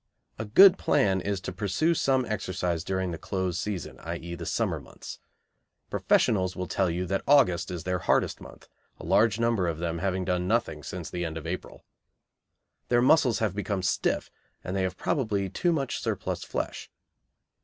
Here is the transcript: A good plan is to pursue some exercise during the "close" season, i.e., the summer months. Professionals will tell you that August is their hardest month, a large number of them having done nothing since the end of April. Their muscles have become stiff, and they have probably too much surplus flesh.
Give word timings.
A 0.39 0.45
good 0.45 0.79
plan 0.79 1.21
is 1.21 1.39
to 1.41 1.51
pursue 1.53 1.93
some 1.93 2.25
exercise 2.25 2.83
during 2.83 3.11
the 3.11 3.19
"close" 3.19 3.59
season, 3.59 3.99
i.e., 3.99 4.33
the 4.33 4.47
summer 4.47 4.79
months. 4.79 5.19
Professionals 5.91 6.55
will 6.55 6.65
tell 6.65 6.89
you 6.89 7.05
that 7.05 7.21
August 7.27 7.69
is 7.69 7.83
their 7.83 7.99
hardest 7.99 8.41
month, 8.41 8.67
a 8.99 9.05
large 9.05 9.37
number 9.39 9.67
of 9.67 9.77
them 9.77 9.99
having 9.99 10.25
done 10.25 10.47
nothing 10.47 10.81
since 10.81 11.11
the 11.11 11.23
end 11.23 11.37
of 11.37 11.45
April. 11.45 11.83
Their 12.89 13.03
muscles 13.03 13.37
have 13.37 13.53
become 13.53 13.83
stiff, 13.83 14.31
and 14.63 14.75
they 14.75 14.81
have 14.81 14.97
probably 14.97 15.49
too 15.51 15.71
much 15.71 15.99
surplus 16.01 16.43
flesh. 16.43 16.89